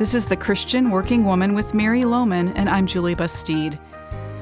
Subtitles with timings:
[0.00, 3.78] This is The Christian Working Woman with Mary Lowman, and I'm Julie Bastide.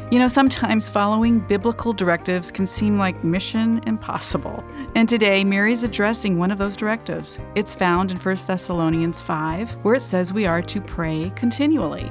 [0.09, 4.63] You know, sometimes following biblical directives can seem like mission impossible.
[4.95, 7.41] And today, Mary's addressing one of those directives.
[7.57, 12.09] It's found in 1 Thessalonians 5, where it says we are to pray continually.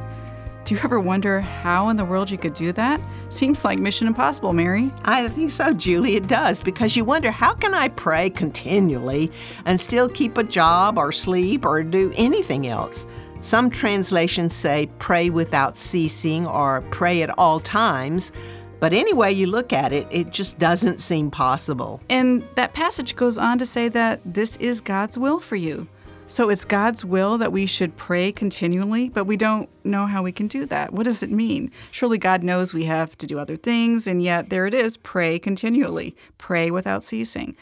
[0.66, 3.00] Do you ever wonder how in the world you could do that?
[3.30, 4.92] Seems like mission impossible, Mary.
[5.06, 6.18] I think so, Julie.
[6.18, 9.32] It does because you wonder how can I pray continually
[9.66, 13.08] and still keep a job or sleep or do anything else?
[13.40, 18.32] Some translations say pray without ceasing or pray at all times.
[18.80, 22.02] But any way you look at it, it just doesn't seem possible.
[22.10, 25.88] And that passage goes on to say that this is God's will for you.
[26.30, 30.34] So it's God's will that we should pray continually, but we don't know how we
[30.34, 30.92] can do that.
[30.92, 31.72] What does it mean?
[31.90, 35.40] Surely God knows we have to do other things, and yet there it is pray
[35.40, 37.56] continually, pray without ceasing.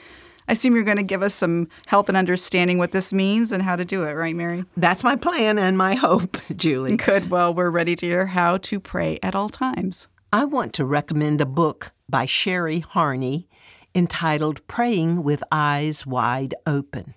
[0.48, 3.64] I assume you're going to give us some help in understanding what this means and
[3.64, 4.66] how to do it, right, Mary?
[4.78, 6.98] That's my plan and my hope, Julie.
[6.98, 7.30] Good.
[7.32, 10.08] Well, we're ready to hear how to pray at all times.
[10.32, 13.48] I want to recommend a book by Sherry Harney
[13.96, 17.16] entitled Praying with Eyes Wide Open.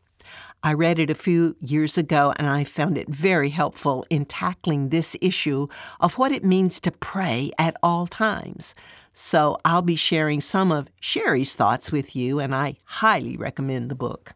[0.63, 4.89] I read it a few years ago and I found it very helpful in tackling
[4.89, 5.69] this issue
[6.01, 8.75] of what it means to pray at all times.
[9.15, 13.97] So I'll be sharing some of Sherry's thoughts with you, and I highly recommend the
[13.97, 14.35] book.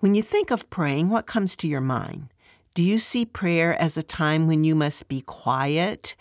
[0.00, 2.28] When you think of praying, what comes to your mind?
[2.74, 6.14] Do you see prayer as a time when you must be quiet,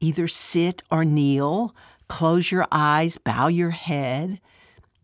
[0.00, 1.74] either sit or kneel,
[2.08, 4.40] close your eyes, bow your head?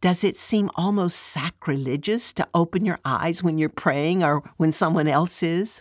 [0.05, 5.09] Does it seem almost sacrilegious to open your eyes when you're praying or when someone
[5.09, 5.81] else is?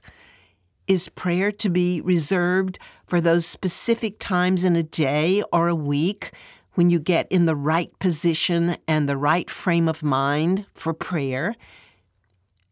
[0.88, 6.32] Is prayer to be reserved for those specific times in a day or a week
[6.76, 11.54] when you get in the right position and the right frame of mind for prayer?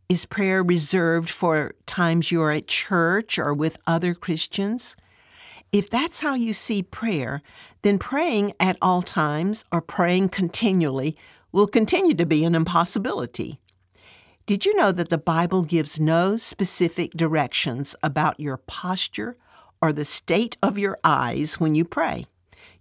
[0.07, 4.95] Is prayer reserved for times you're at church or with other Christians?
[5.73, 7.41] If that's how you see prayer,
[7.81, 11.17] then praying at all times or praying continually
[11.51, 13.59] will continue to be an impossibility.
[14.45, 19.37] Did you know that the Bible gives no specific directions about your posture
[19.81, 22.25] or the state of your eyes when you pray?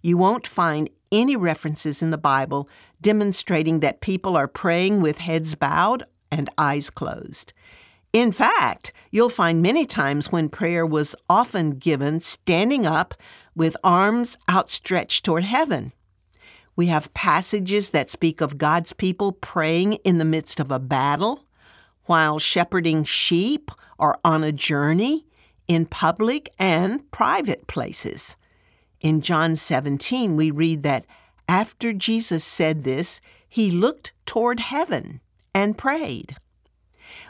[0.01, 2.69] You won't find any references in the Bible
[3.01, 7.53] demonstrating that people are praying with heads bowed and eyes closed.
[8.13, 13.13] In fact, you'll find many times when prayer was often given standing up
[13.55, 15.93] with arms outstretched toward heaven.
[16.81, 21.45] We have passages that speak of God's people praying in the midst of a battle,
[22.05, 23.69] while shepherding sheep
[23.99, 25.27] or on a journey,
[25.67, 28.35] in public and private places.
[28.99, 31.05] In John 17, we read that
[31.47, 35.21] after Jesus said this, he looked toward heaven
[35.53, 36.35] and prayed.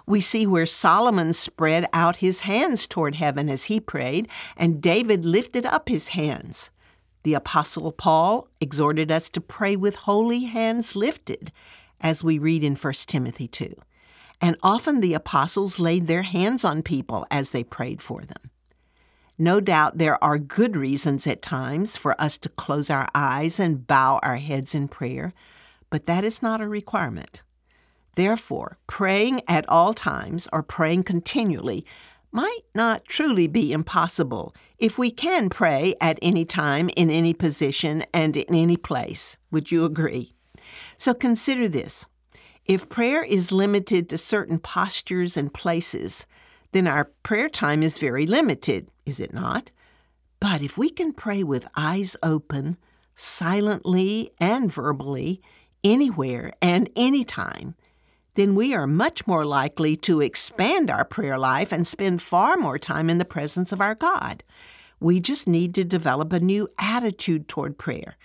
[0.06, 5.25] We see where Solomon spread out his hands toward heaven as he prayed, and David
[5.25, 6.72] lifted up his hands.
[7.24, 11.52] The Apostle Paul exhorted us to pray with holy hands lifted,
[12.00, 13.76] as we read in 1 Timothy 2
[14.42, 18.50] and often the apostles laid their hands on people as they prayed for them.
[19.38, 23.88] No doubt there are good reasons at times for us to close our eyes and
[23.88, 25.34] bow our heads in prayer,
[25.90, 27.44] but that is not a requirement.
[28.16, 31.86] Therefore, praying at all times or praying continually
[32.31, 38.03] might not truly be impossible if we can pray at any time, in any position,
[38.14, 39.38] and in any place.
[39.52, 40.34] Would you agree?
[40.97, 42.06] So consider this.
[42.66, 46.25] If prayer is limited to certain postures and places,
[46.72, 49.72] then our prayer time is very limited, is it not?
[50.40, 52.78] But if we can pray with eyes open,
[53.16, 55.42] silently and verbally,
[55.84, 57.75] anywhere and anytime,
[58.36, 62.80] then we are much more likely to expand our prayer life and spend far more
[62.80, 64.44] time in the presence of our God.
[65.00, 68.18] We just need to develop a new attitude toward prayer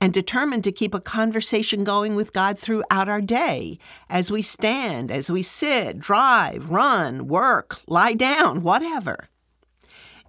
[0.00, 3.78] and determined to keep a conversation going with God throughout our day
[4.08, 9.28] as we stand, as we sit, drive, run, work, lie down, whatever.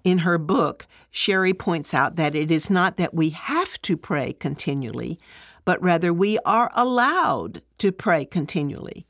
[0.04, 4.34] In her book, Sherry points out that it is not that we have to pray
[4.34, 5.20] continually,
[5.64, 9.06] but rather we are allowed to pray continually.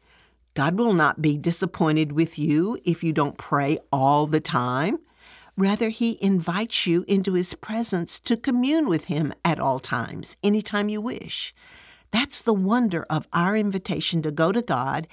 [0.53, 4.97] God will not be disappointed with you if you don't pray all the time.
[5.57, 10.89] Rather, he invites you into his presence to commune with him at all times, anytime
[10.89, 11.53] you wish.
[12.11, 15.07] That's the wonder of our invitation to go to God,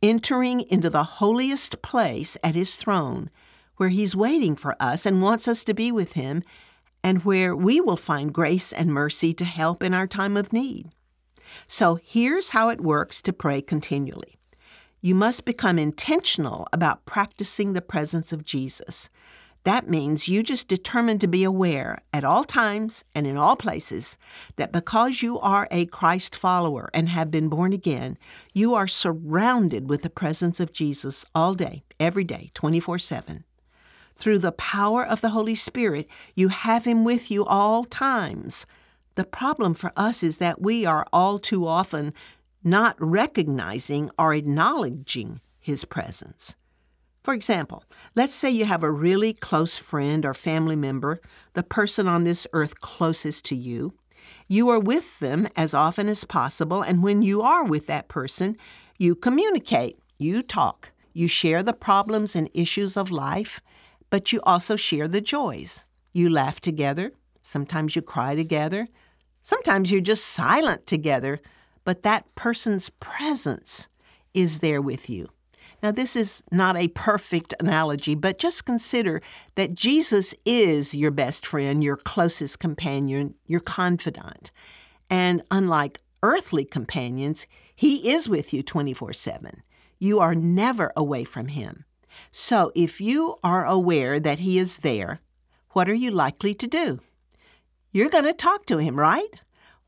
[0.00, 3.30] entering into the holiest place at his throne,
[3.76, 6.44] where he's waiting for us and wants us to be with him,
[7.02, 10.90] and where we will find grace and mercy to help in our time of need.
[11.66, 14.33] So here's how it works to pray continually.
[15.04, 19.10] You must become intentional about practicing the presence of Jesus.
[19.64, 24.16] That means you just determine to be aware at all times and in all places
[24.56, 28.16] that because you are a Christ follower and have been born again,
[28.54, 33.44] you are surrounded with the presence of Jesus all day, every day, 24 7.
[34.16, 38.64] Through the power of the Holy Spirit, you have Him with you all times.
[39.16, 42.14] The problem for us is that we are all too often
[42.64, 46.56] not recognizing or acknowledging His presence.
[47.22, 47.84] For example,
[48.14, 51.20] let's say you have a really close friend or family member,
[51.54, 53.94] the person on this earth closest to you.
[54.46, 58.58] You are with them as often as possible, and when you are with that person,
[58.98, 63.62] you communicate, you talk, you share the problems and issues of life,
[64.10, 65.84] but you also share the joys.
[66.12, 68.88] You laugh together, sometimes you cry together,
[69.42, 71.40] sometimes you're just silent together,
[71.84, 73.88] but that person's presence
[74.32, 75.28] is there with you.
[75.82, 79.20] Now, this is not a perfect analogy, but just consider
[79.54, 84.50] that Jesus is your best friend, your closest companion, your confidant.
[85.10, 87.46] And unlike earthly companions,
[87.76, 89.62] He is with you 24 7.
[89.98, 91.84] You are never away from Him.
[92.32, 95.20] So, if you are aware that He is there,
[95.72, 97.00] what are you likely to do?
[97.92, 99.28] You're going to talk to Him, right?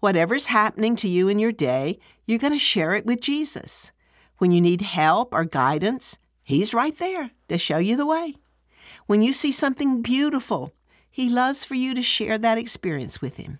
[0.06, 3.91] Whatever's happening to you in your day, you're going to share it with Jesus.
[4.38, 8.37] When you need help or guidance, He's right there to show you the way.
[9.06, 10.73] When you see something beautiful,
[11.11, 13.58] He loves for you to share that experience with Him.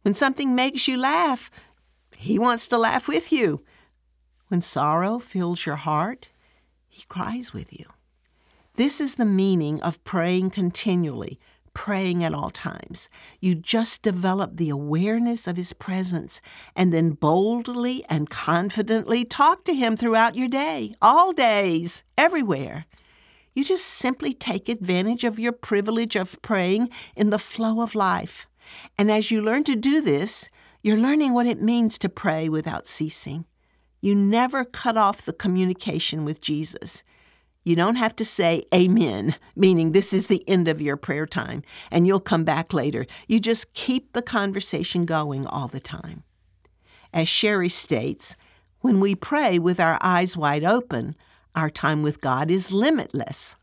[0.00, 1.50] When something makes you laugh,
[2.16, 3.62] He wants to laugh with you.
[4.48, 6.28] When sorrow fills your heart,
[6.88, 7.84] He cries with you.
[8.76, 11.38] This is the meaning of praying continually
[11.74, 13.08] praying at all times.
[13.40, 16.40] You just develop the awareness of His presence
[16.74, 22.86] and then boldly and confidently talk to Him throughout your day, all days, everywhere.
[23.54, 28.46] You just simply take advantage of your privilege of praying in the flow of life.
[28.98, 30.48] And as you learn to do this,
[30.82, 33.44] you're learning what it means to pray without ceasing.
[34.00, 37.04] You never cut off the communication with Jesus.
[37.64, 41.62] You don't have to say amen, meaning this is the end of your prayer time
[41.90, 43.06] and you'll come back later.
[43.26, 46.24] You just keep the conversation going all the time.
[47.12, 48.36] As Sherry states,
[48.80, 51.16] when we pray with our eyes wide open,
[51.54, 53.56] our time with God is limitless.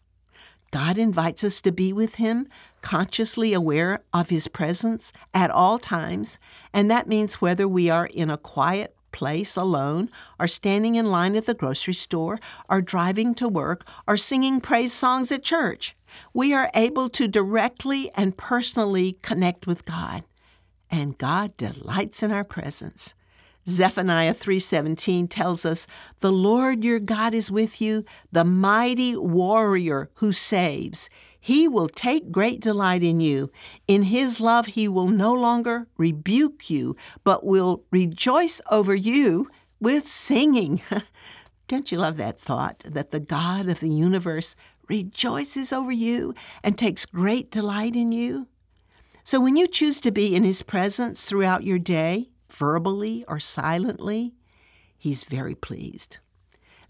[0.72, 2.48] God invites us to be with Him,
[2.82, 6.40] consciously aware of His presence at all times,
[6.74, 10.10] and that means whether we are in a quiet place alone,
[10.40, 14.94] are standing in line at the grocery store, are driving to work, or singing praise
[14.94, 15.96] songs at church.
[16.34, 20.24] We are able to directly and personally connect with God,
[20.90, 23.14] and God delights in our presence.
[23.70, 25.86] Zephaniah 3:17 tells us,
[26.20, 31.10] "The Lord your God is with you, the mighty warrior who saves.
[31.44, 33.52] He will take great delight in you.
[33.88, 39.50] In his love, he will no longer rebuke you, but will rejoice over you
[39.80, 40.82] with singing.
[41.68, 44.56] Don't you love that thought that the God of the universe
[44.88, 48.48] rejoices over you and takes great delight in you?
[49.24, 54.36] So when you choose to be in his presence throughout your day, verbally or silently,
[54.96, 56.20] he's very pleased.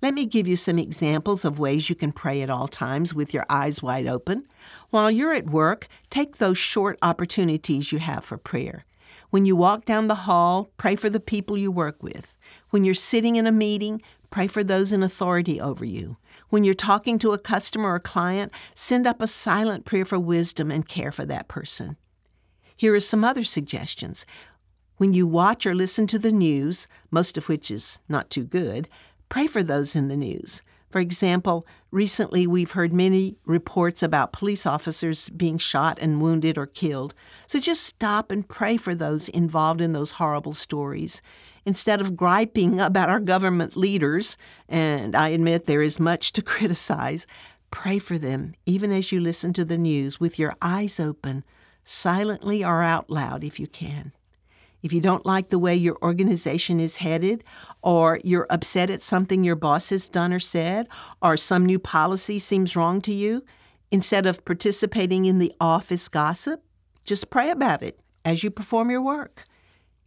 [0.02, 3.36] Let me give you some examples of ways you can pray at all times with
[3.36, 4.48] your eyes wide open.
[4.90, 8.86] While you're at work, take those short opportunities you have for prayer.
[9.30, 12.34] When you walk down the hall, pray for the people you work with.
[12.72, 16.18] When you're sitting in a meeting, pray for those in authority over you.
[16.50, 20.72] When you're talking to a customer or client, send up a silent prayer for wisdom
[20.72, 21.96] and care for that person.
[22.76, 24.26] Here are some other suggestions.
[24.98, 28.90] When you watch or listen to the news, most of which is not too good,
[29.32, 30.62] Pray for those in the news.
[30.90, 36.66] For example, recently we've heard many reports about police officers being shot and wounded or
[36.66, 37.14] killed.
[37.48, 41.22] So just stop and pray for those involved in those horrible stories.
[41.64, 44.36] Instead of griping about our government leaders,
[44.68, 47.26] and I admit there is much to criticize,
[47.72, 51.46] pray for them, even as you listen to the news, with your eyes open,
[51.86, 54.12] silently or out loud if you can.
[54.84, 57.44] If you don't like the way your organization is headed,
[57.82, 60.88] or you're upset at something your boss has done or said,
[61.22, 63.44] or some new policy seems wrong to you,
[63.92, 66.64] instead of participating in the office gossip,
[67.06, 69.46] just pray about it as you perform your work.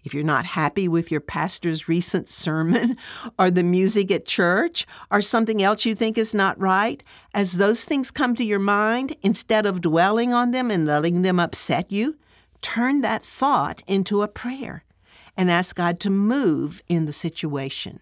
[0.04, 2.96] If you're not happy with your pastor's recent sermon,
[3.38, 7.02] or the music at church, or something else you think is not right,
[7.32, 11.40] as those things come to your mind, instead of dwelling on them and letting them
[11.40, 12.16] upset you,
[12.64, 14.84] turn that thought into a prayer
[15.36, 18.00] and ask God to move in the situation.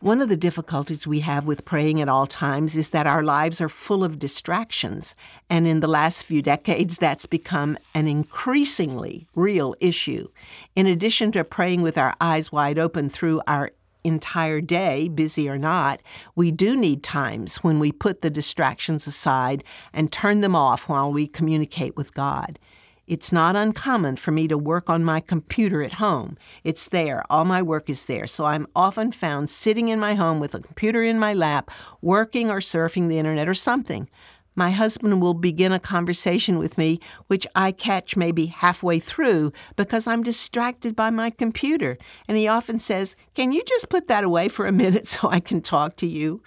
[0.00, 3.60] One of the difficulties we have with praying at all times is that our lives
[3.60, 5.14] are full of distractions,
[5.48, 10.28] and in the last few decades, that's become an increasingly real issue.
[10.74, 13.70] In addition to praying with our eyes wide open through our
[14.02, 16.02] entire day, busy or not,
[16.34, 21.10] we do need times when we put the distractions aside and turn them off while
[21.10, 22.58] we communicate with God.
[23.06, 26.36] It's not uncommon for me to work on my computer at home.
[26.62, 28.26] It's there, all my work is there.
[28.26, 31.70] So I'm often found sitting in my home with a computer in my lap,
[32.00, 34.08] working or surfing the internet or something.
[34.56, 40.06] My husband will begin a conversation with me, which I catch maybe halfway through because
[40.06, 41.98] I'm distracted by my computer.
[42.28, 45.40] And he often says, Can you just put that away for a minute so I
[45.40, 46.42] can talk to you?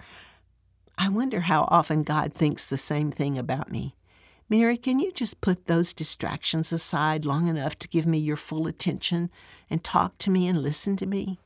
[0.96, 3.94] I wonder how often God thinks the same thing about me.
[4.50, 8.66] Mary, can you just put those distractions aside long enough to give me your full
[8.66, 9.30] attention
[9.68, 11.38] and talk to me and listen to me?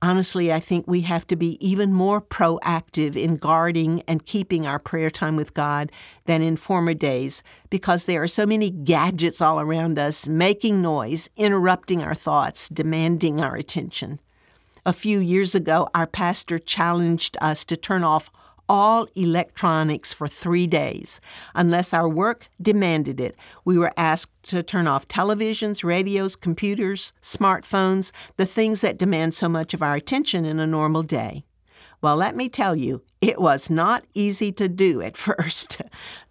[0.00, 4.78] Honestly, I think we have to be even more proactive in guarding and keeping our
[4.78, 5.92] prayer time with God
[6.24, 11.28] than in former days because there are so many gadgets all around us making noise,
[11.36, 14.18] interrupting our thoughts, demanding our attention.
[14.86, 18.30] A few years ago, our pastor challenged us to turn off
[18.68, 21.20] all electronics for three days.
[21.54, 28.12] Unless our work demanded it, we were asked to turn off televisions, radios, computers, smartphones,
[28.36, 31.44] the things that demand so much of our attention in a normal day.
[32.00, 35.80] Well, let me tell you, it was not easy to do at first.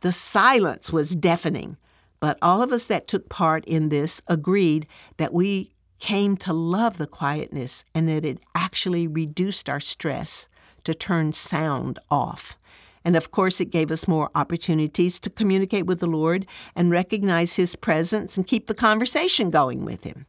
[0.02, 1.78] the silence was deafening.
[2.20, 4.88] But all of us that took part in this agreed
[5.18, 10.48] that we came to love the quietness and that it actually reduced our stress
[10.84, 12.58] to turn sound off.
[13.06, 17.56] And of course, it gave us more opportunities to communicate with the Lord and recognize
[17.56, 20.26] His presence and keep the conversation going with Him.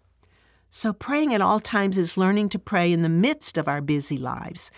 [0.70, 4.18] So, praying at all times is learning to pray in the midst of our busy
[4.18, 4.72] lives,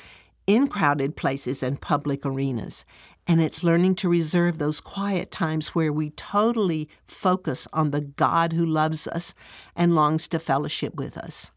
[0.47, 2.85] in crowded places and public arenas.
[3.26, 8.52] And it's learning to reserve those quiet times where we totally focus on the God
[8.52, 9.35] who loves us
[9.75, 11.50] and longs to fellowship with us.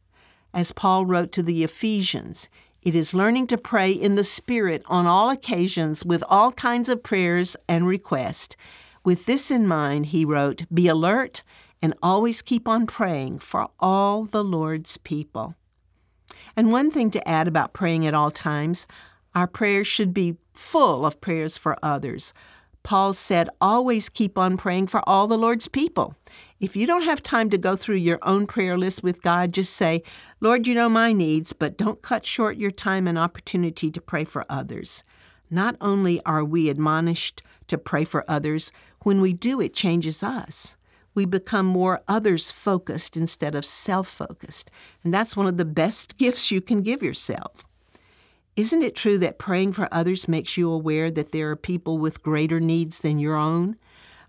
[0.53, 2.49] As Paul wrote to the Ephesians,
[2.81, 7.03] it is learning to pray in the Spirit on all occasions with all kinds of
[7.03, 8.55] prayers and requests.
[9.03, 11.43] With this in mind, he wrote, Be alert
[11.81, 15.55] and always keep on praying for all the Lord's people.
[16.55, 18.87] And one thing to add about praying at all times
[19.35, 22.33] our prayers should be full of prayers for others.
[22.83, 26.15] Paul said, Always keep on praying for all the Lord's people.
[26.59, 29.73] If you don't have time to go through your own prayer list with God, just
[29.73, 30.03] say,
[30.41, 34.25] Lord, you know my needs, but don't cut short your time and opportunity to pray
[34.25, 35.03] for others.
[35.49, 38.71] Not only are we admonished to pray for others,
[39.03, 40.75] when we do, it changes us.
[41.15, 44.69] We become more others focused instead of self focused.
[45.03, 47.65] And that's one of the best gifts you can give yourself.
[48.59, 52.21] Isn't it true that praying for others makes you aware that there are people with
[52.21, 53.77] greater needs than your own?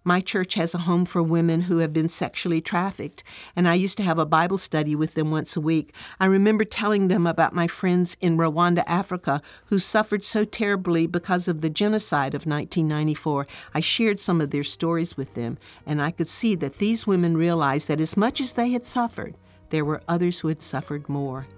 [0.04, 3.24] My church has a home for women who have been sexually trafficked,
[3.56, 5.92] and I used to have a Bible study with them once a week.
[6.20, 11.48] I remember telling them about my friends in Rwanda, Africa, who suffered so terribly because
[11.48, 13.48] of the genocide of 1994.
[13.74, 17.36] I shared some of their stories with them, and I could see that these women
[17.36, 19.34] realized that as much as they had suffered,
[19.70, 21.48] there were others who had suffered more.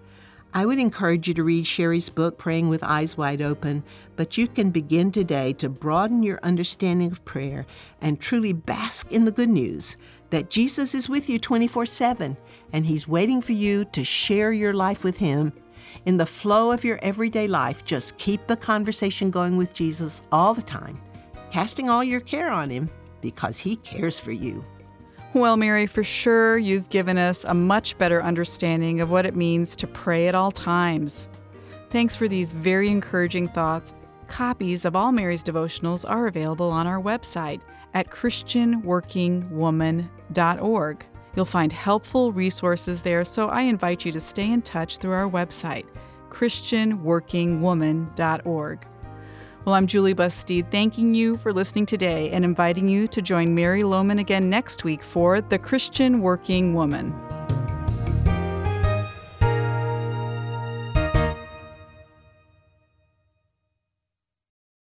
[0.55, 3.83] I would encourage you to read Sherry's book, Praying with Eyes Wide Open,
[4.17, 7.65] but you can begin today to broaden your understanding of prayer
[8.03, 9.97] and truly bask in the good news
[10.29, 12.37] that Jesus is with you 24 7
[12.75, 15.55] and He's waiting for you to share your life with Him.
[16.05, 20.53] In the flow of your everyday life, just keep the conversation going with Jesus all
[20.53, 21.01] the time,
[21.51, 22.91] casting all your care on Him
[23.23, 24.63] because He cares for you.
[25.35, 29.75] Well, Mary, for sure you've given us a much better understanding of what it means
[29.77, 31.31] to pray at all times.
[31.89, 33.95] Thanks for these very encouraging thoughts.
[34.27, 37.63] Copies of all Mary's devotionals are available on our website
[37.95, 41.07] at ChristianWorkingWoman.org.
[41.35, 45.31] You'll find helpful resources there, so I invite you to stay in touch through our
[45.31, 45.87] website,
[46.29, 48.87] ChristianWorkingWoman.org.
[49.65, 53.85] Well, I'm Julie Bastide, thanking you for listening today and inviting you to join Mary
[53.85, 57.15] Lowman again next week for The Christian Working Woman.